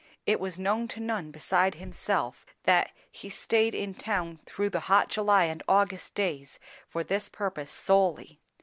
[0.25, 5.09] It was known to none beside himself, that he staid in town through the hot
[5.09, 6.57] July and August days
[6.89, 8.39] for this purpose solely.